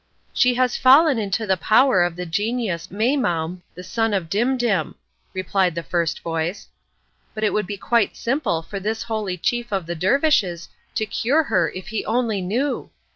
"She 0.33 0.55
has 0.55 0.75
fallen 0.75 1.19
into 1.19 1.45
the 1.45 1.57
power 1.57 2.01
of 2.01 2.15
the 2.15 2.25
genius 2.25 2.87
Maimoum, 2.89 3.61
the 3.75 3.83
son 3.83 4.15
of 4.15 4.31
Dimdim," 4.31 4.95
replied 5.35 5.75
the 5.75 5.83
first 5.83 6.21
voice. 6.21 6.67
"But 7.35 7.43
it 7.43 7.53
would 7.53 7.67
be 7.67 7.77
quite 7.77 8.17
simple 8.17 8.63
for 8.63 8.79
this 8.79 9.03
holy 9.03 9.37
chief 9.37 9.71
of 9.71 9.85
the 9.85 9.93
dervishes 9.93 10.69
to 10.95 11.05
cure 11.05 11.43
her 11.43 11.69
if 11.69 11.89
he 11.89 12.03
only 12.03 12.41
knew! 12.41 12.89